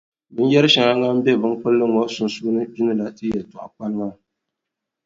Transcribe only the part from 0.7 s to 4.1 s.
shɛŋa ŋan be binkpulli ŋɔ sunsuuni kpinila ti yɛltɔɣikpani